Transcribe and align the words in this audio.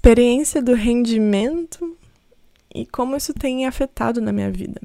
experiência 0.00 0.62
do 0.62 0.72
rendimento 0.72 1.94
e 2.74 2.86
como 2.86 3.14
isso 3.14 3.34
tem 3.34 3.66
afetado 3.66 4.18
na 4.18 4.32
minha 4.32 4.50
vida. 4.50 4.80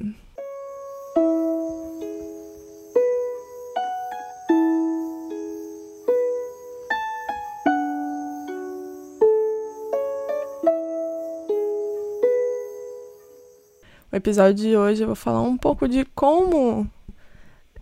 O 14.12 14.16
episódio 14.16 14.54
de 14.54 14.76
hoje 14.76 15.02
eu 15.02 15.06
vou 15.06 15.16
falar 15.16 15.40
um 15.40 15.56
pouco 15.56 15.88
de 15.88 16.04
como 16.14 16.86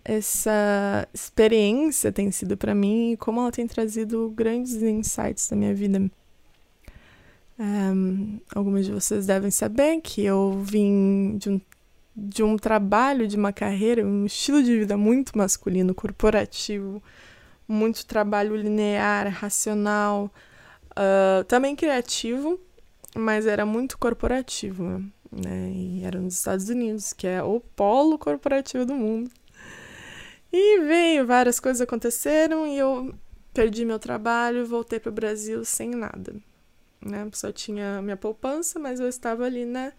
essa 0.05 1.05
experiência 1.13 2.13
tem 2.13 2.31
sido 2.31 2.55
para 2.55 2.73
mim 2.73 3.11
e 3.11 3.17
como 3.17 3.41
ela 3.41 3.51
tem 3.51 3.67
trazido 3.67 4.31
grandes 4.33 4.75
insights 4.75 5.49
na 5.51 5.57
minha 5.57 5.75
vida. 5.75 6.09
Um, 7.57 8.39
algumas 8.53 8.85
de 8.85 8.91
vocês 8.91 9.25
devem 9.25 9.49
saber 9.49 10.01
que 10.01 10.23
eu 10.23 10.61
vim 10.61 11.37
de 11.37 11.49
um, 11.49 11.61
de 12.15 12.43
um 12.43 12.57
trabalho, 12.57 13.27
de 13.27 13.37
uma 13.37 13.53
carreira, 13.53 14.05
um 14.05 14.25
estilo 14.25 14.61
de 14.61 14.77
vida 14.79 14.97
muito 14.97 15.37
masculino, 15.37 15.95
corporativo, 15.95 17.01
muito 17.67 18.05
trabalho 18.05 18.55
linear, 18.55 19.29
racional, 19.29 20.29
uh, 20.91 21.43
também 21.45 21.75
criativo, 21.75 22.59
mas 23.15 23.47
era 23.47 23.65
muito 23.65 23.97
corporativo, 23.97 25.01
né? 25.31 25.71
E 25.73 26.03
era 26.03 26.19
nos 26.19 26.35
Estados 26.35 26.67
Unidos, 26.67 27.13
que 27.13 27.25
é 27.25 27.41
o 27.41 27.59
polo 27.59 28.17
corporativo 28.17 28.85
do 28.85 28.93
mundo. 28.93 29.31
E 30.51 30.79
veio, 30.81 31.25
várias 31.25 31.59
coisas 31.59 31.81
aconteceram 31.81 32.67
e 32.67 32.77
eu 32.77 33.13
perdi 33.53 33.85
meu 33.85 33.99
trabalho, 33.99 34.65
voltei 34.65 34.99
para 34.99 35.09
o 35.09 35.13
Brasil 35.13 35.63
sem 35.65 35.89
nada. 35.89 36.35
Né? 37.01 37.29
Só 37.33 37.51
tinha 37.51 38.01
minha 38.01 38.17
poupança, 38.17 38.79
mas 38.79 38.99
eu 38.99 39.07
estava 39.07 39.45
ali, 39.45 39.65
né, 39.65 39.93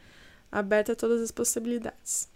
aberta 0.51 0.93
a 0.93 0.97
todas 0.97 1.21
as 1.21 1.31
possibilidades. 1.31 2.29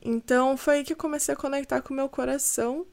Então 0.00 0.56
foi 0.56 0.78
aí 0.78 0.84
que 0.84 0.92
eu 0.92 0.96
comecei 0.96 1.32
a 1.34 1.36
conectar 1.36 1.80
com 1.80 1.94
o 1.94 1.96
meu 1.96 2.08
coração 2.08 2.86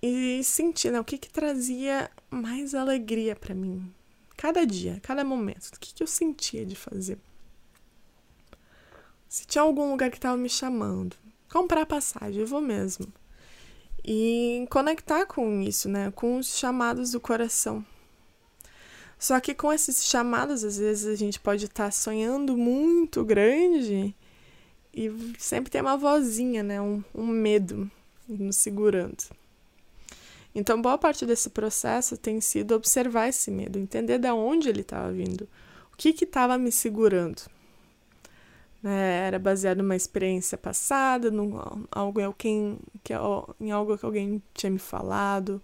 e 0.00 0.42
sentir 0.44 0.92
né, 0.92 1.00
o 1.00 1.04
que, 1.04 1.18
que 1.18 1.28
trazia 1.28 2.10
mais 2.30 2.74
alegria 2.74 3.34
para 3.34 3.54
mim. 3.54 3.92
Cada 4.36 4.64
dia, 4.64 5.00
cada 5.02 5.24
momento. 5.24 5.66
O 5.74 5.80
que, 5.80 5.92
que 5.92 6.02
eu 6.02 6.06
sentia 6.06 6.64
de 6.64 6.76
fazer. 6.76 7.18
Se 9.28 9.46
tinha 9.46 9.62
algum 9.62 9.90
lugar 9.90 10.10
que 10.10 10.16
estava 10.16 10.36
me 10.36 10.48
chamando, 10.48 11.16
comprar 11.50 11.84
passagem, 11.84 12.40
eu 12.40 12.46
vou 12.46 12.60
mesmo. 12.60 13.12
E 14.04 14.66
conectar 14.70 15.26
com 15.26 15.60
isso, 15.60 15.88
né? 15.88 16.12
Com 16.12 16.38
os 16.38 16.56
chamados 16.56 17.10
do 17.10 17.20
coração. 17.20 17.84
Só 19.18 19.40
que 19.40 19.54
com 19.54 19.72
esses 19.72 20.04
chamados, 20.04 20.62
às 20.62 20.78
vezes 20.78 21.06
a 21.06 21.16
gente 21.16 21.40
pode 21.40 21.64
estar 21.64 21.86
tá 21.86 21.90
sonhando 21.90 22.56
muito 22.56 23.24
grande 23.24 24.14
e 24.94 25.34
sempre 25.38 25.70
tem 25.70 25.80
uma 25.80 25.96
vozinha, 25.96 26.62
né? 26.62 26.80
Um, 26.80 27.02
um 27.14 27.26
medo 27.26 27.90
nos 28.28 28.56
segurando. 28.56 29.24
Então, 30.54 30.80
boa 30.80 30.96
parte 30.96 31.26
desse 31.26 31.50
processo 31.50 32.16
tem 32.16 32.40
sido 32.40 32.74
observar 32.74 33.28
esse 33.28 33.50
medo, 33.50 33.78
entender 33.78 34.18
de 34.18 34.30
onde 34.30 34.68
ele 34.68 34.80
estava 34.80 35.12
vindo, 35.12 35.48
o 35.92 35.96
que 35.96 36.10
estava 36.24 36.56
me 36.56 36.72
segurando 36.72 37.42
né? 38.82 39.26
Era 39.26 39.38
baseado 39.38 39.78
numa 39.78 39.96
experiência 39.96 40.56
passada, 40.56 41.30
num, 41.30 41.58
algo, 41.90 42.20
que, 42.34 42.48
em 43.60 43.70
algo 43.70 43.98
que 43.98 44.04
alguém 44.04 44.42
tinha 44.54 44.70
me 44.70 44.78
falado. 44.78 45.62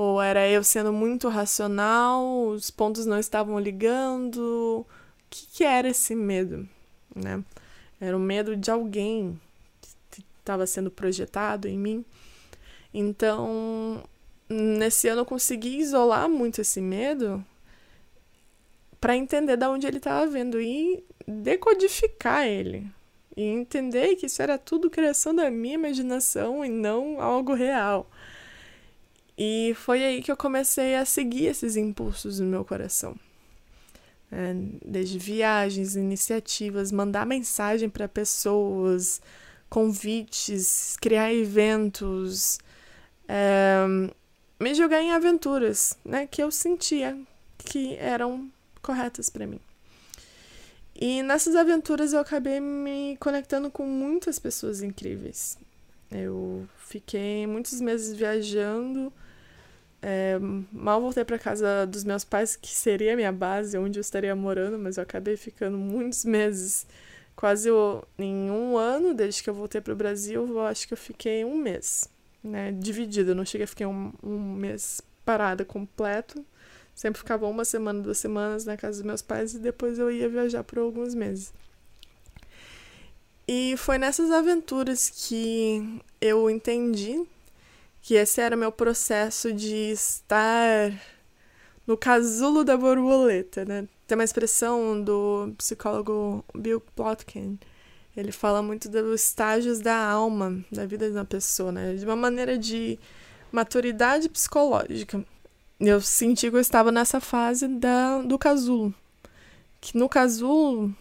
Ou 0.00 0.22
era 0.22 0.48
eu 0.48 0.62
sendo 0.62 0.92
muito 0.92 1.28
racional, 1.28 2.50
os 2.50 2.70
pontos 2.70 3.04
não 3.04 3.18
estavam 3.18 3.58
ligando. 3.58 4.86
O 4.86 4.86
que, 5.28 5.44
que 5.54 5.64
era 5.64 5.88
esse 5.88 6.14
medo? 6.14 6.68
Né? 7.12 7.42
Era 8.00 8.16
o 8.16 8.20
medo 8.20 8.54
de 8.54 8.70
alguém 8.70 9.40
que 10.08 10.22
estava 10.38 10.68
sendo 10.68 10.88
projetado 10.88 11.66
em 11.66 11.76
mim. 11.76 12.04
Então, 12.94 14.04
nesse 14.48 15.08
ano 15.08 15.22
eu 15.22 15.26
consegui 15.26 15.80
isolar 15.80 16.28
muito 16.28 16.60
esse 16.60 16.80
medo 16.80 17.44
para 19.00 19.16
entender 19.16 19.56
de 19.56 19.66
onde 19.66 19.88
ele 19.88 19.96
estava 19.96 20.30
vindo 20.30 20.60
e 20.60 21.02
decodificar 21.26 22.46
ele 22.46 22.86
e 23.36 23.42
entender 23.42 24.14
que 24.14 24.26
isso 24.26 24.40
era 24.40 24.56
tudo 24.56 24.88
criação 24.90 25.34
da 25.34 25.50
minha 25.50 25.74
imaginação 25.74 26.64
e 26.64 26.68
não 26.68 27.20
algo 27.20 27.52
real. 27.52 28.08
E 29.38 29.72
foi 29.76 30.04
aí 30.04 30.20
que 30.20 30.32
eu 30.32 30.36
comecei 30.36 30.96
a 30.96 31.04
seguir 31.04 31.46
esses 31.46 31.76
impulsos 31.76 32.40
no 32.40 32.46
meu 32.46 32.64
coração. 32.64 33.14
É, 34.32 34.52
desde 34.84 35.16
viagens, 35.16 35.94
iniciativas, 35.94 36.90
mandar 36.90 37.24
mensagem 37.24 37.88
para 37.88 38.08
pessoas, 38.08 39.22
convites, 39.70 40.96
criar 41.00 41.32
eventos, 41.32 42.58
é, 43.28 43.86
me 44.58 44.74
jogar 44.74 45.00
em 45.00 45.12
aventuras, 45.12 45.96
né, 46.04 46.26
que 46.26 46.42
eu 46.42 46.50
sentia 46.50 47.16
que 47.58 47.94
eram 47.94 48.50
corretas 48.82 49.30
para 49.30 49.46
mim. 49.46 49.60
E 51.00 51.22
nessas 51.22 51.54
aventuras 51.54 52.12
eu 52.12 52.18
acabei 52.18 52.58
me 52.58 53.16
conectando 53.20 53.70
com 53.70 53.86
muitas 53.86 54.36
pessoas 54.40 54.82
incríveis. 54.82 55.56
Eu 56.10 56.68
fiquei 56.76 57.46
muitos 57.46 57.80
meses 57.80 58.16
viajando. 58.16 59.12
É, 60.00 60.38
mal 60.72 61.00
voltei 61.00 61.24
para 61.24 61.38
casa 61.38 61.86
dos 61.86 62.04
meus 62.04 62.24
pais, 62.24 62.56
que 62.56 62.68
seria 62.68 63.14
a 63.14 63.16
minha 63.16 63.32
base, 63.32 63.76
onde 63.76 63.98
eu 63.98 64.00
estaria 64.00 64.34
morando, 64.34 64.78
mas 64.78 64.96
eu 64.96 65.02
acabei 65.02 65.36
ficando 65.36 65.76
muitos 65.76 66.24
meses, 66.24 66.86
quase 67.34 67.68
em 68.18 68.50
um 68.50 68.76
ano, 68.76 69.12
desde 69.14 69.42
que 69.42 69.50
eu 69.50 69.54
voltei 69.54 69.80
para 69.80 69.92
o 69.92 69.96
Brasil, 69.96 70.46
eu 70.46 70.60
acho 70.62 70.86
que 70.86 70.94
eu 70.94 70.98
fiquei 70.98 71.44
um 71.44 71.56
mês, 71.56 72.08
né, 72.42 72.72
dividido. 72.72 73.32
Eu 73.32 73.34
não 73.34 73.44
cheguei 73.44 73.64
a 73.64 73.68
ficar 73.68 73.88
um, 73.88 74.12
um 74.22 74.54
mês 74.54 75.00
parada 75.24 75.64
completo, 75.64 76.44
Sempre 76.98 77.20
ficava 77.20 77.46
uma 77.46 77.64
semana, 77.64 78.02
duas 78.02 78.18
semanas 78.18 78.64
na 78.64 78.76
casa 78.76 78.98
dos 78.98 79.06
meus 79.06 79.22
pais 79.22 79.54
e 79.54 79.60
depois 79.60 80.00
eu 80.00 80.10
ia 80.10 80.28
viajar 80.28 80.64
por 80.64 80.78
alguns 80.78 81.14
meses. 81.14 81.52
E 83.46 83.76
foi 83.76 83.98
nessas 83.98 84.32
aventuras 84.32 85.08
que 85.08 86.02
eu 86.20 86.50
entendi 86.50 87.24
que 88.08 88.14
esse 88.14 88.40
era 88.40 88.56
meu 88.56 88.72
processo 88.72 89.52
de 89.52 89.92
estar 89.92 90.90
no 91.86 91.94
casulo 91.94 92.64
da 92.64 92.74
borboleta, 92.74 93.66
né? 93.66 93.86
Tem 94.06 94.16
uma 94.16 94.24
expressão 94.24 94.98
do 95.04 95.52
psicólogo 95.58 96.42
Bill 96.54 96.80
Plotkin. 96.80 97.58
Ele 98.16 98.32
fala 98.32 98.62
muito 98.62 98.88
dos 98.88 99.20
estágios 99.20 99.80
da 99.80 99.94
alma, 99.94 100.64
da 100.72 100.86
vida 100.86 101.06
de 101.06 101.18
uma 101.18 101.26
pessoa, 101.26 101.70
né? 101.70 101.96
De 101.96 102.06
uma 102.06 102.16
maneira 102.16 102.56
de 102.56 102.98
maturidade 103.52 104.30
psicológica 104.30 105.22
eu 105.78 106.00
senti 106.00 106.48
que 106.48 106.56
eu 106.56 106.60
estava 106.60 106.90
nessa 106.90 107.20
fase 107.20 107.68
da, 107.68 108.22
do 108.22 108.38
casulo. 108.38 108.94
Que 109.82 109.98
no 109.98 110.08
casulo 110.08 110.96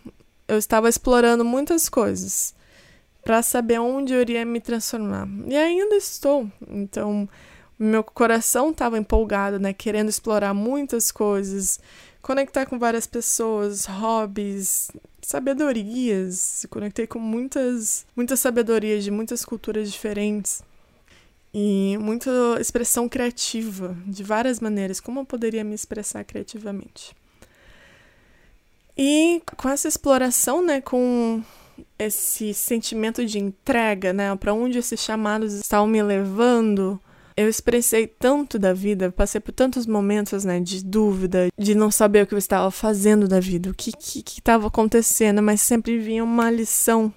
eu 0.46 0.58
estava 0.58 0.90
explorando 0.90 1.46
muitas 1.46 1.88
coisas 1.88 2.54
para 3.28 3.44
saber 3.44 3.78
onde 3.78 4.14
eu 4.14 4.22
iria 4.22 4.46
me 4.46 4.62
transformar. 4.62 5.28
E 5.48 5.54
ainda 5.54 5.98
estou. 5.98 6.50
Então, 6.66 7.28
meu 7.78 8.02
coração 8.02 8.72
estava 8.72 8.98
empolgado, 8.98 9.60
né, 9.60 9.74
querendo 9.74 10.08
explorar 10.08 10.54
muitas 10.54 11.12
coisas, 11.12 11.78
conectar 12.22 12.66
com 12.66 12.80
várias 12.80 13.06
pessoas, 13.06 13.84
hobbies, 13.84 14.90
sabedorias. 15.22 16.66
Conectei 16.70 17.06
com 17.06 17.20
muitas, 17.20 18.06
muitas 18.16 18.40
sabedorias 18.40 19.04
de 19.04 19.12
muitas 19.12 19.44
culturas 19.44 19.92
diferentes 19.92 20.64
e 21.54 21.98
muita 22.00 22.32
expressão 22.62 23.10
criativa, 23.10 23.94
de 24.06 24.24
várias 24.24 24.62
maneiras, 24.62 25.02
como 25.02 25.20
eu 25.20 25.26
poderia 25.26 25.66
me 25.66 25.76
expressar 25.76 26.24
criativamente. 26.24 27.14
E 28.98 29.42
com 29.58 29.68
essa 29.68 29.90
exploração, 29.90 30.64
né, 30.64 30.80
com 30.80 31.44
esse 31.98 32.54
sentimento 32.54 33.26
de 33.26 33.40
entrega, 33.40 34.14
né, 34.14 34.36
para 34.36 34.54
onde 34.54 34.78
esses 34.78 35.00
chamados 35.00 35.54
estavam 35.54 35.88
me 35.88 36.02
levando, 36.02 37.00
eu 37.36 37.48
expressei 37.48 38.08
tanto 38.08 38.58
da 38.58 38.74
vida, 38.74 39.12
passei 39.12 39.40
por 39.40 39.52
tantos 39.52 39.86
momentos, 39.86 40.44
né, 40.44 40.60
de 40.60 40.84
dúvida, 40.84 41.50
de 41.58 41.76
não 41.76 41.92
saber 41.92 42.24
o 42.24 42.28
que 42.28 42.34
eu 42.34 42.40
estava 42.40 42.72
fazendo 42.72 43.28
da 43.28 43.40
vida, 43.40 43.70
o 43.70 43.74
que 43.74 43.92
estava 44.26 44.68
acontecendo, 44.68 45.42
mas 45.42 45.62
sempre 45.62 45.98
vinha 46.00 46.24
uma 46.24 46.50
lição 46.50 47.14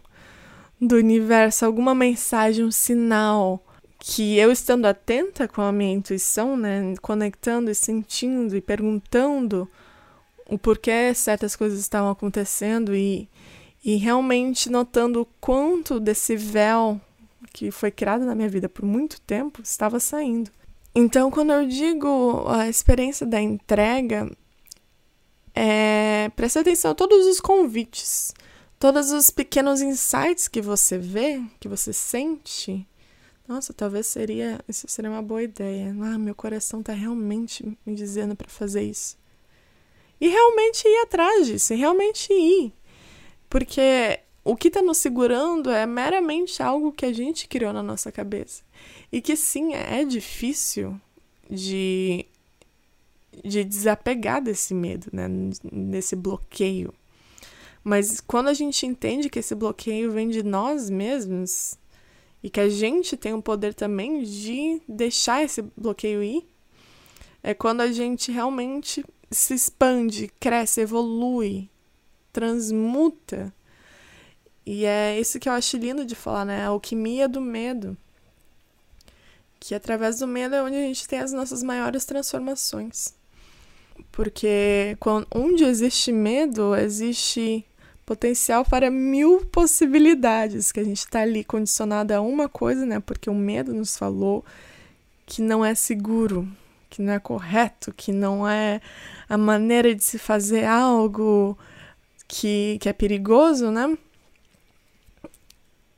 do 0.81 0.97
universo, 0.97 1.65
alguma 1.65 1.95
mensagem, 1.95 2.65
um 2.65 2.71
sinal, 2.71 3.65
que 3.99 4.39
eu 4.39 4.51
estando 4.51 4.87
atenta 4.87 5.47
com 5.47 5.61
a 5.61 5.71
minha 5.71 5.93
intuição, 5.93 6.57
né, 6.57 6.95
conectando 7.03 7.71
e 7.71 7.75
sentindo 7.75 8.57
e 8.57 8.61
perguntando 8.61 9.69
o 10.49 10.59
porquê 10.59 11.15
certas 11.15 11.55
coisas 11.55 11.79
estavam 11.79 12.11
acontecendo 12.11 12.95
e, 12.95 13.29
e 13.85 13.97
realmente 13.97 14.71
notando 14.71 15.23
o 15.23 15.27
quanto 15.41 15.99
desse 15.99 16.37
véu 16.37 17.01
que 17.53 17.71
foi 17.71 17.91
criado 17.91 18.25
na 18.25 18.35
minha 18.35 18.49
vida 18.49 18.69
por 18.69 18.85
muito 18.85 19.21
tempo 19.21 19.61
estava 19.63 19.99
saindo. 19.99 20.51
Então, 20.95 21.31
quando 21.31 21.53
eu 21.53 21.67
digo 21.67 22.45
a 22.49 22.69
experiência 22.69 23.27
da 23.27 23.41
entrega, 23.41 24.31
é, 25.55 26.31
preste 26.35 26.59
atenção 26.59 26.91
a 26.91 26.95
todos 26.95 27.27
os 27.27 27.41
convites, 27.41 28.35
todos 28.79 29.11
os 29.13 29.31
pequenos 29.31 29.81
insights 29.81 30.49
que 30.49 30.61
você 30.61 30.99
vê, 30.99 31.43
que 31.61 31.69
você 31.69 31.93
sente. 31.93 32.87
Nossa, 33.47 33.73
talvez 33.73 34.07
seria 34.07 34.61
isso 34.69 34.87
seria 34.89 35.11
uma 35.11 35.23
boa 35.23 35.43
ideia. 35.43 35.95
Ah, 36.03 36.19
meu 36.19 36.35
coração 36.35 36.81
está 36.81 36.93
realmente 36.93 37.77
me 37.85 37.95
dizendo 37.95 38.37
para 38.37 38.49
fazer 38.49 38.83
isso. 38.83 39.19
E 40.21 40.29
realmente 40.29 40.87
ir 40.87 41.03
atrás 41.03 41.47
disso, 41.47 41.73
e 41.73 41.77
realmente 41.77 42.33
ir. 42.33 42.73
Porque 43.51 44.21
o 44.45 44.57
que 44.57 44.69
está 44.69 44.81
nos 44.81 44.99
segurando 44.99 45.71
é 45.71 45.85
meramente 45.85 46.63
algo 46.63 46.93
que 46.93 47.05
a 47.05 47.13
gente 47.13 47.49
criou 47.49 47.73
na 47.73 47.83
nossa 47.83 48.11
cabeça. 48.11 48.63
E 49.13 49.21
que 49.21 49.35
sim, 49.37 49.75
é 49.75 50.05
difícil 50.05 50.99
de, 51.51 52.25
de 53.45 53.65
desapegar 53.65 54.41
desse 54.41 54.73
medo, 54.73 55.09
né? 55.13 55.27
Desse 55.65 56.15
bloqueio. 56.15 56.95
Mas 57.83 58.21
quando 58.21 58.49
a 58.49 58.55
gente 58.55 58.87
entende 58.87 59.29
que 59.29 59.41
esse 59.41 59.55
bloqueio 59.55 60.13
vem 60.13 60.29
de 60.29 60.45
nós 60.45 60.89
mesmos 60.89 61.77
e 62.43 62.49
que 62.49 62.61
a 62.61 62.69
gente 62.69 63.17
tem 63.17 63.35
o 63.35 63.43
poder 63.43 63.75
também 63.75 64.23
de 64.23 64.81
deixar 64.89 65.43
esse 65.43 65.61
bloqueio 65.77 66.23
ir, 66.23 66.47
é 67.43 67.53
quando 67.53 67.81
a 67.81 67.91
gente 67.91 68.31
realmente 68.31 69.05
se 69.31 69.55
expande, 69.55 70.31
cresce, 70.39 70.83
evolui, 70.83 71.69
transmuta. 72.33 73.53
E 74.65 74.85
é 74.85 75.19
isso 75.19 75.39
que 75.39 75.49
eu 75.49 75.53
acho 75.53 75.77
lindo 75.77 76.05
de 76.05 76.15
falar, 76.15 76.45
né? 76.45 76.65
A 76.65 76.69
alquimia 76.69 77.29
do 77.29 77.41
medo 77.41 77.97
que 79.61 79.75
através 79.75 80.19
do 80.19 80.27
medo 80.27 80.55
é 80.55 80.63
onde 80.63 80.77
a 80.77 80.81
gente 80.81 81.07
tem 81.07 81.19
as 81.19 81.33
nossas 81.33 81.63
maiores 81.63 82.07
transformações. 82.07 83.15
Porque 84.11 84.97
quando, 84.99 85.27
onde 85.31 85.63
existe 85.63 86.11
medo, 86.11 86.75
existe 86.75 87.65
potencial 88.07 88.65
para 88.65 88.91
mil 88.91 89.45
possibilidades, 89.53 90.73
que 90.73 90.81
a 90.81 90.85
gente 90.85 91.01
está 91.01 91.21
ali 91.21 91.45
condicionado 91.45 92.13
a 92.13 92.21
uma 92.23 92.49
coisa, 92.49 92.87
né? 92.87 92.99
Porque 92.99 93.29
o 93.29 93.35
medo 93.35 93.75
nos 93.75 93.97
falou 93.97 94.43
que 95.27 95.43
não 95.43 95.63
é 95.63 95.75
seguro, 95.75 96.49
que 96.89 97.03
não 97.03 97.13
é 97.13 97.21
correto, 97.21 97.93
que 97.95 98.11
não 98.11 98.49
é 98.49 98.81
a 99.29 99.37
maneira 99.37 99.95
de 99.95 100.03
se 100.03 100.19
fazer 100.19 100.65
algo 100.65 101.57
que, 102.31 102.79
que 102.81 102.89
é 102.89 102.93
perigoso, 102.93 103.73
né? 103.73 103.99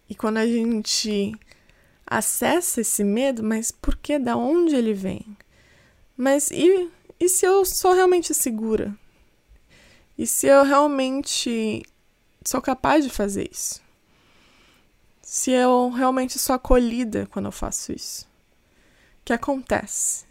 E 0.09 0.15
quando 0.15 0.39
a 0.39 0.47
gente 0.47 1.35
acessa 2.07 2.81
esse 2.81 3.05
medo, 3.05 3.43
mas 3.43 3.71
por 3.71 3.97
que? 3.97 4.19
Da 4.19 4.35
onde 4.37 4.75
ele 4.75 4.95
vem? 4.95 5.37
Mas 6.17 6.51
e, 6.51 6.91
e 7.21 7.29
se 7.29 7.45
eu 7.47 7.65
sou 7.65 7.93
realmente 7.93 8.35
segura? 8.35 8.97
E 10.17 10.27
se 10.27 10.47
eu 10.47 10.65
realmente 10.65 11.83
sou 12.45 12.63
capaz 12.63 13.05
de 13.05 13.11
fazer 13.11 13.51
isso? 13.51 13.81
Se 15.23 15.51
eu 15.51 15.91
realmente 15.91 16.39
sou 16.39 16.55
acolhida 16.55 17.27
quando 17.31 17.47
eu 17.47 17.53
faço 17.53 17.93
isso? 17.93 18.25
O 19.21 19.25
que 19.25 19.33
acontece? 19.33 20.25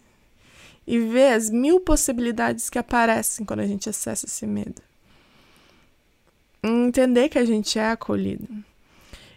E 0.86 0.98
ver 0.98 1.34
as 1.34 1.48
mil 1.48 1.80
possibilidades 1.80 2.68
que 2.68 2.78
aparecem 2.78 3.46
quando 3.46 3.60
a 3.60 3.66
gente 3.66 3.88
acessa 3.88 4.26
esse 4.26 4.46
medo. 4.46 4.82
Entender 6.62 7.28
que 7.28 7.38
a 7.38 7.44
gente 7.44 7.78
é 7.78 7.90
acolhido 7.90 8.48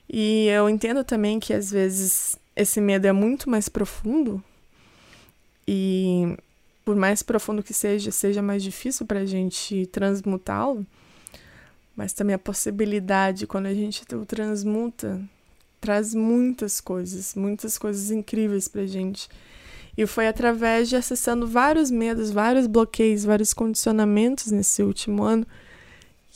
e 0.09 0.47
eu 0.47 0.69
entendo 0.69 1.03
também 1.03 1.39
que 1.39 1.53
às 1.53 1.71
vezes 1.71 2.37
esse 2.55 2.79
medo 2.79 3.05
é 3.05 3.11
muito 3.11 3.49
mais 3.49 3.67
profundo 3.67 4.43
e 5.67 6.37
por 6.83 6.95
mais 6.95 7.23
profundo 7.23 7.63
que 7.63 7.73
seja, 7.73 8.11
seja 8.11 8.41
mais 8.41 8.61
difícil 8.61 9.05
para 9.05 9.21
a 9.21 9.25
gente 9.25 9.87
transmutá-lo, 9.87 10.85
mas 11.95 12.13
também 12.13 12.35
a 12.35 12.39
possibilidade, 12.39 13.47
quando 13.47 13.65
a 13.65 13.73
gente 13.73 14.03
o 14.13 14.25
transmuta, 14.25 15.19
traz 15.81 16.13
muitas 16.13 16.79
coisas, 16.79 17.33
muitas 17.33 17.77
coisas 17.77 18.11
incríveis 18.11 18.67
para 18.67 18.81
a 18.81 18.87
gente. 18.87 19.27
E 19.97 20.05
foi 20.05 20.27
através 20.27 20.89
de 20.89 20.95
acessando 20.95 21.47
vários 21.47 21.89
medos, 21.89 22.29
vários 22.29 22.67
bloqueios, 22.67 23.23
vários 23.23 23.53
condicionamentos 23.53 24.51
nesse 24.51 24.83
último 24.83 25.23
ano 25.23 25.47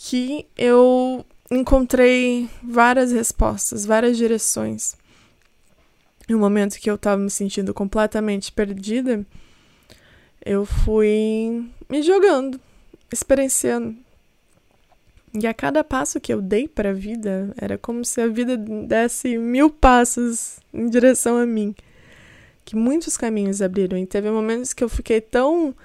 que 0.02 0.48
eu 0.58 1.26
encontrei 1.52 2.50
várias 2.64 3.12
respostas, 3.12 3.86
várias 3.86 4.16
direções. 4.16 4.96
No 6.30 6.40
momento 6.40 6.80
que 6.80 6.90
eu 6.90 6.96
estava 6.96 7.22
me 7.22 7.30
sentindo 7.30 7.74
completamente 7.74 8.50
perdida, 8.50 9.26
eu 10.46 10.66
fui 10.66 11.70
me 11.90 12.02
jogando, 12.02 12.60
experienciando. 13.12 13.98
E 15.34 15.46
a 15.46 15.54
cada 15.54 15.84
passo 15.84 16.20
que 16.20 16.34
eu 16.34 16.42
dei 16.42 16.66
para 16.66 16.92
a 16.92 16.94
vida, 16.94 17.54
era 17.58 17.78
como 17.78 18.06
se 18.06 18.22
a 18.22 18.28
vida 18.28 18.56
desse 18.58 19.38
mil 19.38 19.70
passos 19.70 20.60
em 20.74 20.90
direção 20.90 21.38
a 21.38 21.46
mim. 21.46 21.76
Que 22.64 22.76
muitos 22.76 23.18
caminhos 23.18 23.62
abriram. 23.62 23.98
E 23.98 24.06
teve 24.06 24.32
momentos 24.32 24.74
que 24.74 24.84
eu 24.84 24.90
fiquei 24.90 25.20
tão. 25.20 25.76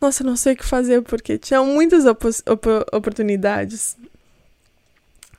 Nossa, 0.00 0.22
não 0.24 0.36
sei 0.36 0.54
o 0.54 0.56
que 0.56 0.64
fazer, 0.64 1.02
porque 1.02 1.38
tinha 1.38 1.62
muitas 1.62 2.04
op 2.04 2.26
op 2.26 2.68
oportunidades. 2.92 3.96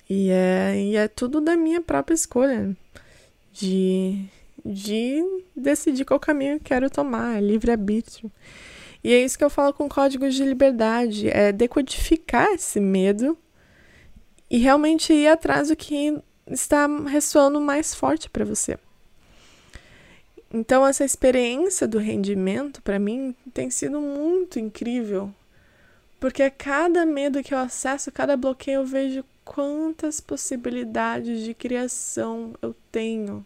E 0.10 0.30
é, 0.30 0.76
e 0.78 0.96
é 0.96 1.08
tudo 1.08 1.42
da 1.42 1.56
minha 1.56 1.82
própria 1.82 2.16
escolha. 2.16 2.76
De, 3.54 4.26
de 4.64 5.24
decidir 5.56 6.06
qual 6.06 6.20
caminho 6.20 6.56
eu 6.56 6.60
quero 6.60 6.90
tomar, 6.90 7.38
é 7.38 7.42
livre-arbítrio. 7.42 8.32
E 9.04 9.14
é 9.14 9.24
isso 9.24 9.38
que 9.38 9.44
eu 9.44 9.50
falo 9.50 9.74
com 9.74 9.88
códigos 9.88 10.36
de 10.36 10.44
liberdade: 10.44 11.30
é 11.30 11.52
decodificar 11.52 12.48
esse 12.54 12.80
medo 12.80 13.38
e 14.50 14.58
realmente 14.58 15.14
ir 15.14 15.28
atrás 15.28 15.70
do 15.70 15.76
que 15.76 16.18
está 16.50 16.88
ressoando 17.08 17.60
mais 17.60 17.96
forte 17.96 18.30
para 18.30 18.46
você. 18.46 18.78
Então, 20.58 20.88
essa 20.88 21.04
experiência 21.04 21.86
do 21.86 21.98
rendimento, 21.98 22.82
para 22.82 22.98
mim, 22.98 23.36
tem 23.54 23.70
sido 23.70 24.00
muito 24.00 24.58
incrível. 24.58 25.30
Porque 26.18 26.42
a 26.42 26.50
cada 26.50 27.06
medo 27.06 27.44
que 27.44 27.54
eu 27.54 27.58
acesso, 27.58 28.10
cada 28.10 28.38
bloqueio, 28.38 28.78
eu 28.78 28.86
vejo 28.86 29.26
quantas 29.44 30.22
possibilidades 30.22 31.42
de 31.44 31.54
criação 31.54 32.54
eu 32.62 32.74
tenho 32.90 33.46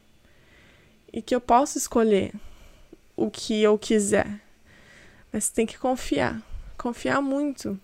e 1.11 1.19
que 1.19 1.33
eu 1.33 1.41
posso 1.41 1.79
escolher 1.79 2.31
o 3.17 3.31
que 3.31 3.59
eu 3.59 3.75
quiser. 3.75 4.39
Mas 5.33 5.49
tem 5.49 5.65
que 5.65 5.79
confiar, 5.79 6.39
confiar 6.77 7.23
muito. 7.23 7.79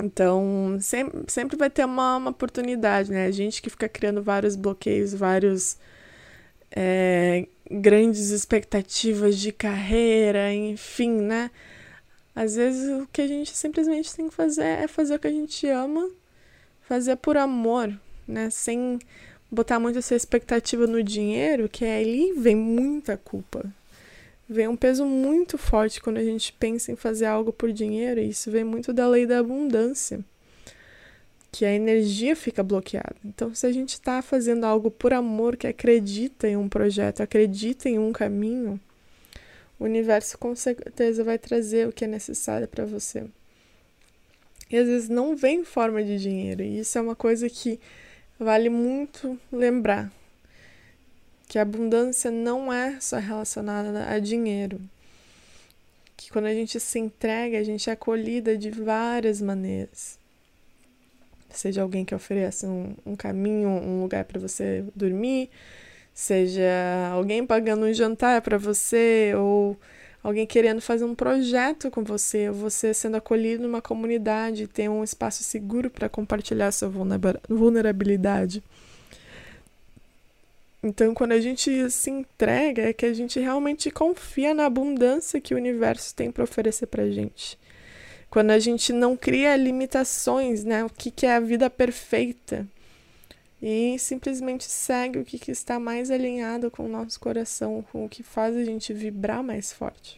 Então, 0.00 0.78
sempre, 0.80 1.24
sempre 1.26 1.56
vai 1.56 1.68
ter 1.68 1.84
uma, 1.84 2.16
uma 2.16 2.30
oportunidade, 2.30 3.10
né? 3.10 3.26
A 3.26 3.32
gente 3.32 3.60
que 3.60 3.68
fica 3.68 3.88
criando 3.88 4.22
vários 4.22 4.54
bloqueios, 4.54 5.12
vários 5.12 5.76
é, 6.70 7.46
grandes 7.70 8.30
expectativas 8.30 9.38
de 9.38 9.52
carreira, 9.52 10.52
enfim, 10.52 11.10
né? 11.10 11.50
Às 12.34 12.54
vezes 12.56 12.88
o 13.02 13.08
que 13.12 13.20
a 13.22 13.26
gente 13.26 13.56
simplesmente 13.56 14.14
tem 14.14 14.28
que 14.28 14.34
fazer 14.34 14.64
é 14.64 14.88
fazer 14.88 15.16
o 15.16 15.18
que 15.18 15.26
a 15.26 15.32
gente 15.32 15.66
ama 15.68 16.08
fazer 16.90 17.14
por 17.16 17.36
amor, 17.36 17.92
né? 18.26 18.50
Sem 18.50 18.98
botar 19.48 19.78
muito 19.78 19.98
essa 20.00 20.16
expectativa 20.16 20.88
no 20.88 21.02
dinheiro, 21.02 21.68
que 21.68 21.84
aí 21.84 22.34
vem 22.36 22.56
muita 22.56 23.16
culpa. 23.16 23.64
Vem 24.48 24.66
um 24.66 24.76
peso 24.76 25.04
muito 25.04 25.56
forte 25.56 26.00
quando 26.00 26.16
a 26.16 26.24
gente 26.24 26.52
pensa 26.52 26.90
em 26.90 26.96
fazer 26.96 27.26
algo 27.26 27.52
por 27.52 27.72
dinheiro, 27.72 28.20
e 28.20 28.30
isso 28.30 28.50
vem 28.50 28.64
muito 28.64 28.92
da 28.92 29.06
lei 29.06 29.24
da 29.24 29.38
abundância, 29.38 30.18
que 31.52 31.64
a 31.64 31.72
energia 31.72 32.36
fica 32.36 32.62
bloqueada. 32.62 33.16
Então, 33.24 33.54
se 33.54 33.66
a 33.66 33.72
gente 33.72 33.90
está 33.90 34.22
fazendo 34.22 34.64
algo 34.64 34.90
por 34.90 35.12
amor, 35.12 35.56
que 35.56 35.66
acredita 35.66 36.48
em 36.48 36.56
um 36.56 36.68
projeto, 36.68 37.22
acredita 37.22 37.88
em 37.88 37.98
um 37.98 38.12
caminho, 38.12 38.80
o 39.78 39.84
universo 39.84 40.38
com 40.38 40.54
certeza 40.54 41.24
vai 41.24 41.38
trazer 41.38 41.88
o 41.88 41.92
que 41.92 42.04
é 42.04 42.08
necessário 42.08 42.68
para 42.68 42.84
você 42.84 43.26
e 44.70 44.76
às 44.76 44.86
vezes 44.86 45.08
não 45.08 45.36
vem 45.36 45.60
em 45.60 45.64
forma 45.64 46.02
de 46.02 46.16
dinheiro. 46.18 46.62
E 46.62 46.78
isso 46.78 46.96
é 46.96 47.00
uma 47.00 47.16
coisa 47.16 47.50
que 47.50 47.80
vale 48.38 48.70
muito 48.70 49.38
lembrar. 49.50 50.12
Que 51.48 51.58
a 51.58 51.62
abundância 51.62 52.30
não 52.30 52.72
é 52.72 53.00
só 53.00 53.18
relacionada 53.18 54.08
a 54.08 54.18
dinheiro. 54.20 54.80
Que 56.16 56.30
quando 56.30 56.46
a 56.46 56.54
gente 56.54 56.78
se 56.78 56.98
entrega, 57.00 57.58
a 57.58 57.64
gente 57.64 57.90
é 57.90 57.94
acolhida 57.94 58.56
de 58.56 58.70
várias 58.70 59.40
maneiras. 59.40 60.19
Seja 61.50 61.82
alguém 61.82 62.04
que 62.04 62.14
ofereça 62.14 62.66
um, 62.66 62.94
um 63.04 63.16
caminho, 63.16 63.68
um 63.68 64.02
lugar 64.02 64.24
para 64.24 64.40
você 64.40 64.84
dormir, 64.94 65.50
seja 66.14 67.10
alguém 67.12 67.44
pagando 67.46 67.86
um 67.86 67.92
jantar 67.92 68.40
para 68.42 68.56
você, 68.56 69.32
ou 69.36 69.76
alguém 70.22 70.46
querendo 70.46 70.80
fazer 70.80 71.04
um 71.04 71.14
projeto 71.14 71.90
com 71.90 72.04
você, 72.04 72.50
você 72.50 72.92
sendo 72.94 73.16
acolhido 73.16 73.62
numa 73.62 73.80
comunidade, 73.82 74.66
ter 74.66 74.88
um 74.88 75.02
espaço 75.02 75.42
seguro 75.42 75.90
para 75.90 76.08
compartilhar 76.08 76.72
sua 76.72 76.90
vulnerabilidade. 77.48 78.62
Então, 80.82 81.12
quando 81.12 81.32
a 81.32 81.40
gente 81.40 81.90
se 81.90 82.10
entrega, 82.10 82.88
é 82.88 82.92
que 82.92 83.04
a 83.04 83.12
gente 83.12 83.38
realmente 83.38 83.90
confia 83.90 84.54
na 84.54 84.64
abundância 84.64 85.40
que 85.40 85.52
o 85.52 85.56
universo 85.58 86.14
tem 86.14 86.30
para 86.30 86.44
oferecer 86.44 86.86
para 86.86 87.10
gente. 87.10 87.58
Quando 88.30 88.52
a 88.52 88.58
gente 88.58 88.92
não 88.92 89.16
cria 89.16 89.56
limitações, 89.56 90.64
né? 90.64 90.84
O 90.84 90.88
que, 90.88 91.10
que 91.10 91.26
é 91.26 91.34
a 91.34 91.40
vida 91.40 91.68
perfeita. 91.68 92.66
E 93.60 93.98
simplesmente 93.98 94.64
segue 94.64 95.18
o 95.18 95.24
que, 95.24 95.38
que 95.38 95.50
está 95.50 95.78
mais 95.78 96.10
alinhado 96.10 96.70
com 96.70 96.86
o 96.86 96.88
nosso 96.88 97.20
coração, 97.20 97.84
com 97.92 98.06
o 98.06 98.08
que 98.08 98.22
faz 98.22 98.56
a 98.56 98.64
gente 98.64 98.94
vibrar 98.94 99.42
mais 99.42 99.72
forte. 99.72 100.16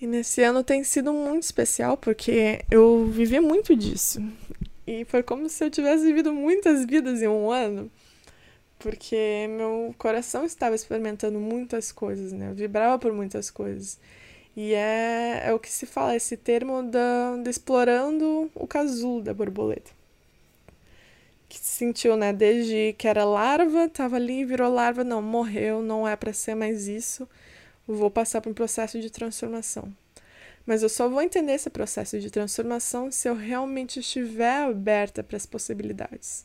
E 0.00 0.06
nesse 0.06 0.42
ano 0.42 0.64
tem 0.64 0.82
sido 0.82 1.12
muito 1.12 1.42
especial 1.42 1.94
porque 1.96 2.64
eu 2.70 3.04
vivi 3.06 3.38
muito 3.38 3.76
disso. 3.76 4.22
E 4.86 5.04
foi 5.04 5.22
como 5.22 5.46
se 5.48 5.62
eu 5.62 5.70
tivesse 5.70 6.04
vivido 6.04 6.32
muitas 6.32 6.86
vidas 6.86 7.20
em 7.20 7.28
um 7.28 7.50
ano, 7.50 7.90
porque 8.78 9.46
meu 9.46 9.94
coração 9.98 10.44
estava 10.46 10.74
experimentando 10.74 11.38
muitas 11.38 11.92
coisas, 11.92 12.32
né? 12.32 12.48
Eu 12.48 12.54
vibrava 12.54 12.98
por 12.98 13.12
muitas 13.12 13.50
coisas. 13.50 13.98
E 14.62 14.74
é, 14.74 15.44
é 15.46 15.54
o 15.54 15.58
que 15.58 15.70
se 15.70 15.86
fala, 15.86 16.14
esse 16.14 16.36
termo 16.36 16.82
da, 16.82 17.34
de 17.42 17.48
explorando 17.48 18.50
o 18.54 18.66
casulo 18.66 19.22
da 19.22 19.32
borboleta. 19.32 19.90
Que 21.48 21.56
se 21.56 21.64
sentiu, 21.64 22.14
né? 22.14 22.30
Desde 22.30 22.94
que 22.98 23.08
era 23.08 23.24
larva, 23.24 23.88
tava 23.88 24.16
ali, 24.16 24.44
virou 24.44 24.70
larva, 24.70 25.02
não, 25.02 25.22
morreu, 25.22 25.80
não 25.80 26.06
é 26.06 26.14
para 26.14 26.34
ser 26.34 26.54
mais 26.54 26.88
isso. 26.88 27.26
Vou 27.88 28.10
passar 28.10 28.42
por 28.42 28.50
um 28.50 28.54
processo 28.54 29.00
de 29.00 29.08
transformação. 29.08 29.90
Mas 30.66 30.82
eu 30.82 30.90
só 30.90 31.08
vou 31.08 31.22
entender 31.22 31.52
esse 31.54 31.70
processo 31.70 32.20
de 32.20 32.30
transformação 32.30 33.10
se 33.10 33.30
eu 33.30 33.34
realmente 33.34 34.00
estiver 34.00 34.64
aberta 34.64 35.22
para 35.22 35.38
as 35.38 35.46
possibilidades. 35.46 36.44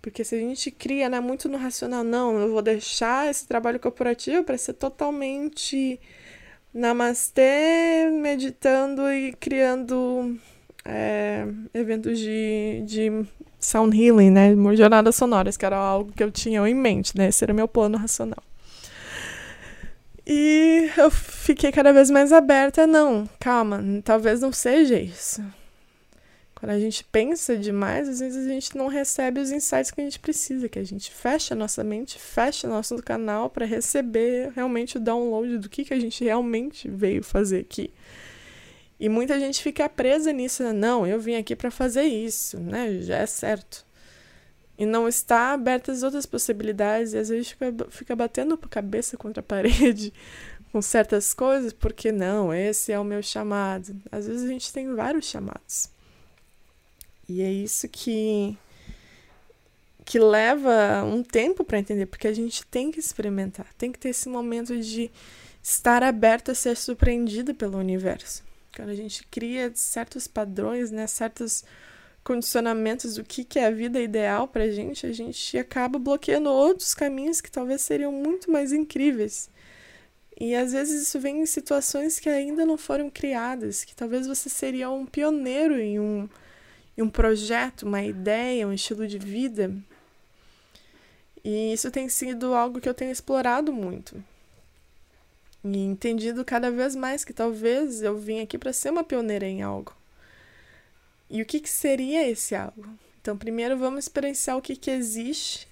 Porque 0.00 0.24
se 0.24 0.34
a 0.34 0.38
gente 0.38 0.70
cria 0.70 1.10
né, 1.10 1.20
muito 1.20 1.46
no 1.46 1.58
racional, 1.58 2.02
não, 2.02 2.40
eu 2.40 2.50
vou 2.50 2.62
deixar 2.62 3.30
esse 3.30 3.46
trabalho 3.46 3.78
corporativo 3.78 4.42
para 4.44 4.56
ser 4.56 4.72
totalmente 4.72 6.00
namastê, 6.74 8.10
meditando 8.10 9.08
e 9.10 9.32
criando 9.34 10.36
é, 10.84 11.46
eventos 11.72 12.18
de, 12.18 12.82
de 12.84 13.24
sound 13.60 13.96
healing, 13.96 14.30
né? 14.30 14.54
Jornadas 14.76 15.14
sonoras, 15.14 15.56
que 15.56 15.64
era 15.64 15.76
algo 15.76 16.12
que 16.12 16.22
eu 16.22 16.30
tinha 16.30 16.66
em 16.68 16.74
mente, 16.74 17.16
né? 17.16 17.28
Esse 17.28 17.44
era 17.44 17.54
meu 17.54 17.68
plano 17.68 17.96
racional. 17.96 18.42
E 20.26 20.90
eu 20.96 21.10
fiquei 21.10 21.70
cada 21.70 21.92
vez 21.92 22.10
mais 22.10 22.32
aberta. 22.32 22.86
Não, 22.86 23.28
calma, 23.38 23.82
talvez 24.02 24.40
não 24.40 24.52
seja 24.52 24.98
isso. 24.98 25.42
Quando 26.54 26.70
a 26.70 26.78
gente 26.78 27.04
pensa 27.04 27.56
demais, 27.56 28.08
às 28.08 28.20
vezes 28.20 28.46
a 28.46 28.48
gente 28.48 28.76
não 28.76 28.86
recebe 28.86 29.40
os 29.40 29.50
insights 29.50 29.90
que 29.90 30.00
a 30.00 30.04
gente 30.04 30.18
precisa, 30.18 30.68
que 30.68 30.78
a 30.78 30.84
gente 30.84 31.10
fecha 31.10 31.54
a 31.54 31.56
nossa 31.56 31.82
mente, 31.82 32.18
fecha 32.18 32.68
nosso 32.68 32.96
canal 33.02 33.50
para 33.50 33.66
receber 33.66 34.52
realmente 34.54 34.96
o 34.96 35.00
download 35.00 35.58
do 35.58 35.68
que, 35.68 35.84
que 35.84 35.92
a 35.92 36.00
gente 36.00 36.22
realmente 36.22 36.88
veio 36.88 37.22
fazer 37.22 37.60
aqui. 37.60 37.92
E 38.98 39.08
muita 39.08 39.38
gente 39.38 39.62
fica 39.62 39.88
presa 39.88 40.32
nisso, 40.32 40.62
né? 40.62 40.72
não, 40.72 41.06
eu 41.06 41.18
vim 41.18 41.34
aqui 41.34 41.56
para 41.56 41.70
fazer 41.70 42.04
isso, 42.04 42.58
né? 42.60 43.00
Já 43.02 43.18
é 43.18 43.26
certo 43.26 43.84
e 44.76 44.84
não 44.84 45.06
está 45.06 45.52
aberta 45.52 45.92
às 45.92 46.02
outras 46.02 46.26
possibilidades 46.26 47.12
e 47.12 47.18
às 47.18 47.28
vezes 47.28 47.50
fica, 47.50 47.72
fica 47.90 48.16
batendo 48.16 48.54
a 48.54 48.68
cabeça 48.68 49.16
contra 49.16 49.40
a 49.40 49.42
parede 49.44 50.12
com 50.72 50.82
certas 50.82 51.32
coisas, 51.32 51.72
porque 51.72 52.10
não, 52.10 52.52
esse 52.52 52.90
é 52.90 52.98
o 52.98 53.04
meu 53.04 53.22
chamado. 53.22 53.96
Às 54.10 54.26
vezes 54.26 54.42
a 54.44 54.48
gente 54.48 54.72
tem 54.72 54.92
vários 54.92 55.26
chamados. 55.26 55.88
E 57.28 57.42
é 57.42 57.50
isso 57.50 57.88
que 57.88 58.56
que 60.04 60.18
leva 60.18 61.02
um 61.02 61.22
tempo 61.22 61.64
para 61.64 61.78
entender, 61.78 62.06
porque 62.06 62.28
a 62.28 62.32
gente 62.32 62.64
tem 62.66 62.90
que 62.90 63.00
experimentar, 63.00 63.66
tem 63.78 63.90
que 63.90 63.98
ter 63.98 64.10
esse 64.10 64.28
momento 64.28 64.78
de 64.78 65.10
estar 65.62 66.02
aberto 66.02 66.50
a 66.50 66.54
ser 66.54 66.76
surpreendido 66.76 67.54
pelo 67.54 67.78
universo. 67.78 68.44
Quando 68.76 68.90
a 68.90 68.94
gente 68.94 69.26
cria 69.28 69.72
certos 69.74 70.26
padrões, 70.26 70.90
né, 70.90 71.06
certos 71.06 71.64
condicionamentos 72.22 73.14
do 73.14 73.24
que, 73.24 73.44
que 73.44 73.58
é 73.58 73.66
a 73.66 73.70
vida 73.70 74.00
ideal 74.00 74.46
pra 74.46 74.70
gente, 74.70 75.06
a 75.06 75.12
gente 75.12 75.56
acaba 75.56 75.98
bloqueando 75.98 76.50
outros 76.50 76.92
caminhos 76.92 77.40
que 77.40 77.50
talvez 77.50 77.80
seriam 77.80 78.12
muito 78.12 78.50
mais 78.50 78.72
incríveis. 78.72 79.48
E 80.38 80.54
às 80.54 80.72
vezes 80.72 81.02
isso 81.02 81.20
vem 81.20 81.40
em 81.40 81.46
situações 81.46 82.18
que 82.18 82.28
ainda 82.28 82.66
não 82.66 82.76
foram 82.76 83.08
criadas, 83.08 83.84
que 83.84 83.94
talvez 83.94 84.26
você 84.26 84.48
seria 84.48 84.90
um 84.90 85.06
pioneiro 85.06 85.78
em 85.78 86.00
um, 86.00 86.28
em 86.96 87.02
um 87.02 87.10
projeto, 87.10 87.82
uma 87.82 88.02
ideia, 88.02 88.66
um 88.66 88.72
estilo 88.72 89.06
de 89.06 89.18
vida. 89.18 89.74
E 91.44 91.72
isso 91.72 91.90
tem 91.90 92.08
sido 92.08 92.54
algo 92.54 92.80
que 92.80 92.88
eu 92.88 92.94
tenho 92.94 93.10
explorado 93.10 93.72
muito. 93.72 94.22
E 95.64 95.78
entendido 95.78 96.44
cada 96.44 96.70
vez 96.70 96.94
mais 96.94 97.24
que 97.24 97.32
talvez 97.32 98.02
eu 98.02 98.18
vim 98.18 98.40
aqui 98.40 98.56
para 98.56 98.72
ser 98.72 98.90
uma 98.90 99.04
pioneira 99.04 99.46
em 99.46 99.62
algo. 99.62 99.94
E 101.28 101.42
o 101.42 101.46
que, 101.46 101.60
que 101.60 101.68
seria 101.68 102.28
esse 102.28 102.54
algo? 102.54 102.86
Então, 103.20 103.36
primeiro 103.36 103.76
vamos 103.78 104.04
experienciar 104.04 104.56
o 104.56 104.62
que, 104.62 104.76
que 104.76 104.90
existe 104.90 105.66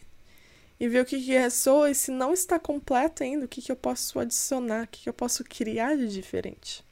e 0.80 0.88
ver 0.88 1.02
o 1.02 1.04
que, 1.04 1.22
que 1.22 1.32
ressoa 1.32 1.90
e 1.90 1.94
se 1.94 2.10
não 2.10 2.32
está 2.32 2.58
completo 2.58 3.22
ainda, 3.22 3.44
o 3.44 3.48
que, 3.48 3.62
que 3.62 3.70
eu 3.70 3.76
posso 3.76 4.18
adicionar, 4.18 4.84
o 4.84 4.86
que, 4.88 5.02
que 5.02 5.08
eu 5.08 5.12
posso 5.12 5.44
criar 5.44 5.96
de 5.96 6.08
diferente. 6.08 6.82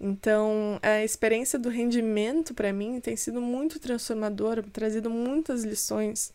Então, 0.00 0.78
a 0.82 1.02
experiência 1.04 1.58
do 1.58 1.68
rendimento 1.68 2.52
para 2.52 2.72
mim 2.72 3.00
tem 3.00 3.16
sido 3.16 3.40
muito 3.40 3.78
transformadora, 3.78 4.62
trazido 4.62 5.08
muitas 5.08 5.64
lições, 5.64 6.32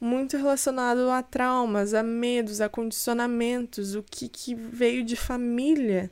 muito 0.00 0.36
relacionado 0.36 1.10
a 1.10 1.22
traumas, 1.22 1.94
a 1.94 2.02
medos, 2.02 2.60
a 2.60 2.68
condicionamentos, 2.68 3.94
o 3.94 4.02
que, 4.02 4.28
que 4.28 4.54
veio 4.54 5.04
de 5.04 5.16
família. 5.16 6.10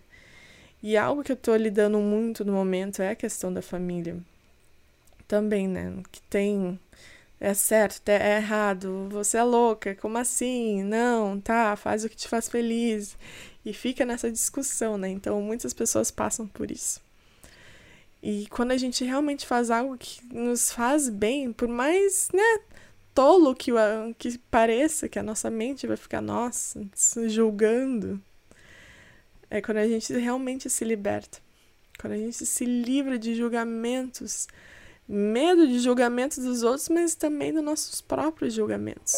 E 0.83 0.97
algo 0.97 1.23
que 1.23 1.33
eu 1.33 1.35
estou 1.35 1.55
lidando 1.57 1.99
muito 1.99 2.45
no 2.45 2.53
momento 2.53 3.03
é 3.03 3.11
a 3.11 3.17
questão 3.17 3.53
da 3.53 3.61
família 3.61 4.17
também, 5.31 5.69
né? 5.69 5.93
Que 6.11 6.21
tem 6.23 6.79
é 7.41 7.55
certo, 7.55 8.09
é 8.11 8.37
errado, 8.37 9.09
você 9.11 9.39
é 9.39 9.43
louca, 9.43 9.95
como 9.95 10.19
assim? 10.19 10.83
Não, 10.85 11.41
tá, 11.41 11.75
faz 11.75 12.05
o 12.05 12.09
que 12.09 12.17
te 12.17 12.29
faz 12.29 12.49
feliz. 12.49 13.17
E 13.65 13.73
fica 13.73 14.05
nessa 14.05 14.31
discussão, 14.31 14.99
né? 14.99 15.09
Então 15.09 15.41
muitas 15.41 15.73
pessoas 15.73 16.11
passam 16.11 16.47
por 16.47 16.71
isso. 16.71 17.01
E 18.23 18.47
quando 18.51 18.73
a 18.73 18.77
gente 18.77 19.03
realmente 19.05 19.47
faz 19.47 19.71
algo 19.71 19.97
que 19.97 20.23
nos 20.27 20.71
faz 20.71 21.09
bem, 21.09 21.53
por 21.53 21.67
mais, 21.67 22.29
né, 22.35 22.61
tolo 23.15 23.55
que, 23.55 23.73
que 24.19 24.39
pareça, 24.51 25.09
que 25.09 25.19
a 25.19 25.23
nossa 25.23 25.51
mente 25.51 25.87
vai 25.87 25.97
ficar, 25.97 26.21
nossa, 26.21 26.87
julgando, 27.27 28.23
é 29.51 29.63
quando 29.63 29.79
a 29.79 29.89
gente 29.89 30.13
realmente 30.13 30.69
se 30.69 30.85
liberta. 30.85 31.39
Quando 31.99 32.13
a 32.15 32.19
gente 32.19 32.45
se 32.45 32.65
livra 32.67 33.19
de 33.19 33.35
julgamentos 33.35 34.47
medo 35.13 35.67
de 35.67 35.81
julgamento 35.81 36.41
dos 36.41 36.63
outros, 36.63 36.89
mas 36.89 37.17
também 37.17 37.53
dos 37.53 37.65
nossos 37.65 38.01
próprios 38.01 38.55
julgamentos. 38.55 39.13